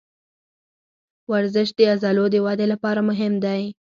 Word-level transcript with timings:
ورزش 1.31 1.69
د 1.77 1.79
عضلو 1.91 2.25
د 2.31 2.35
ودې 2.45 2.65
لپاره 2.73 2.99
مهم 3.09 3.33
دی. 3.45 3.61